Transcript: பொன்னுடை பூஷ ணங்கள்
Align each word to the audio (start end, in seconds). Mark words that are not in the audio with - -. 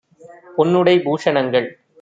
பொன்னுடை 0.55 0.95
பூஷ 0.99 1.33
ணங்கள் 1.33 1.69